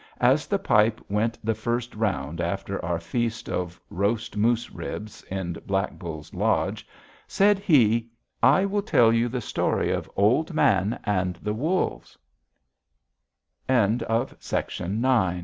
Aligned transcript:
As 0.19 0.47
the 0.47 0.57
pipe 0.57 0.99
went 1.11 1.37
the 1.45 1.53
first 1.53 1.93
round 1.93 2.41
after 2.41 2.83
our 2.83 2.99
feast 2.99 3.47
of 3.47 3.79
roast 3.91 4.35
moose 4.35 4.71
ribs 4.71 5.21
in 5.29 5.53
Black 5.67 5.99
Bull's 5.99 6.33
lodge, 6.33 6.87
said 7.27 7.59
he: 7.59 8.09
"I 8.41 8.65
will 8.65 8.81
tell 8.81 9.13
you 9.13 9.29
the 9.29 9.41
story 9.41 9.91
of 9.91 10.09
"OLD 10.15 10.55
MAN 10.55 10.99
AND 11.03 11.35
THE 11.35 11.53
WOLVES 11.53 12.17
"One 13.67 13.75
day 13.77 13.83
in 13.83 13.97
that 13.99 14.09
long 14.09 14.17
ago 14.21 14.25
time, 14.41 14.91
Old 14.91 15.01
Man 15.01 15.01
wa 15.03 15.39